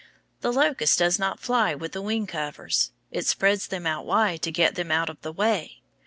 The 0.39 0.51
locust 0.51 0.97
does 0.97 1.19
not 1.19 1.39
fly 1.39 1.75
with 1.75 1.91
the 1.91 2.01
wing 2.01 2.25
covers. 2.25 2.89
It 3.11 3.27
spreads 3.27 3.67
them 3.67 3.85
out 3.85 4.03
wide 4.03 4.41
to 4.41 4.51
get 4.51 4.73
them 4.73 4.89
out 4.91 5.11
of 5.11 5.21
the 5.21 5.31
way. 5.31 5.83